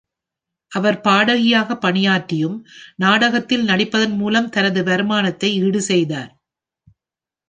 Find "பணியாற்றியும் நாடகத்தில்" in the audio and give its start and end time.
1.75-3.65